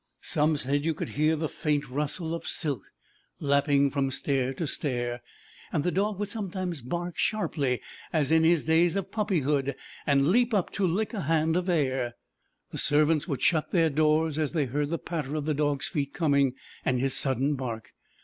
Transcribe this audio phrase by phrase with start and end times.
[0.23, 2.81] Some said you could hear the faint rustle of silk
[3.39, 5.21] lapping from stair to stair,
[5.71, 9.75] and the dog would sometimes bark sharply as in his days of puppyhood,
[10.07, 12.15] and leap up to lick a hand of air.
[12.71, 16.15] The servants would shut their doors as they heard the patter of the dog's feet
[16.15, 17.93] coming, and his sudden bark.